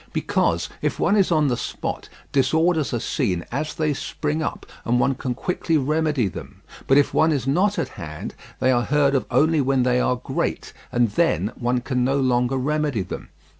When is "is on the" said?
1.15-1.55